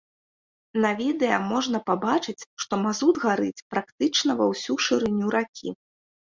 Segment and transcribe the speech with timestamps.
[0.85, 5.69] На відэа можна пабачыць, што мазут гарыць практычна ва ўсю шырыню ракі.